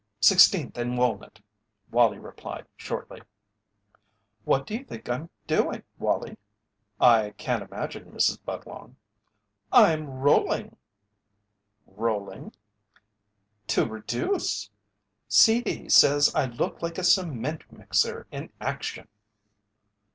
[0.19, 1.39] "Sixteenth and Walnut,"
[1.91, 3.21] Wallie replied, shortly.
[4.45, 6.37] "What do you think I'm doing, Wallie?"
[6.99, 8.43] "I can't imagine, Mrs.
[8.43, 8.95] Budlong."
[9.71, 10.75] "I'm rolling!"
[11.85, 12.51] "Rolling?"
[13.67, 14.71] "To reduce.
[15.27, 15.61] C.
[15.61, 15.87] D.
[15.87, 19.07] says I look like a cement mixer in action."